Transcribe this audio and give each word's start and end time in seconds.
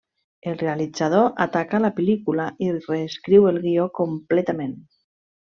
El 0.51 0.55
realitzador 0.61 1.27
ataca 1.45 1.81
la 1.83 1.91
pel·lícula 1.99 2.47
i 2.69 2.71
reescriu 2.79 3.47
el 3.53 3.61
guió 3.67 3.87
completament. 4.01 4.75